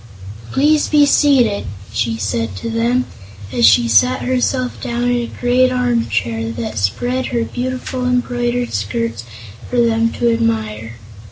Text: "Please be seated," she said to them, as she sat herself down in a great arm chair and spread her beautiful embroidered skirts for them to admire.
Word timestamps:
"Please 0.51 0.87
be 0.89 1.05
seated," 1.05 1.65
she 1.93 2.17
said 2.17 2.55
to 2.55 2.71
them, 2.71 3.05
as 3.53 3.67
she 3.67 3.87
sat 3.87 4.23
herself 4.23 4.81
down 4.81 5.03
in 5.03 5.11
a 5.17 5.27
great 5.39 5.71
arm 5.71 6.07
chair 6.09 6.39
and 6.39 6.75
spread 6.75 7.27
her 7.27 7.43
beautiful 7.43 8.07
embroidered 8.07 8.73
skirts 8.73 9.25
for 9.69 9.79
them 9.79 10.09
to 10.13 10.33
admire. 10.33 10.95